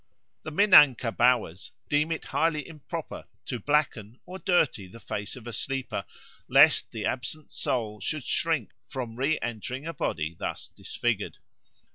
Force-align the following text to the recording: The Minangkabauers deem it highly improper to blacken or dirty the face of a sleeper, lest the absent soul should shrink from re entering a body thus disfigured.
The 0.41 0.51
Minangkabauers 0.51 1.69
deem 1.87 2.11
it 2.11 2.25
highly 2.25 2.67
improper 2.67 3.25
to 3.45 3.59
blacken 3.59 4.19
or 4.25 4.39
dirty 4.39 4.87
the 4.87 4.99
face 4.99 5.35
of 5.35 5.45
a 5.45 5.53
sleeper, 5.53 6.05
lest 6.47 6.91
the 6.91 7.05
absent 7.05 7.53
soul 7.53 7.99
should 7.99 8.23
shrink 8.23 8.71
from 8.87 9.15
re 9.15 9.37
entering 9.43 9.85
a 9.85 9.93
body 9.93 10.35
thus 10.39 10.69
disfigured. 10.69 11.37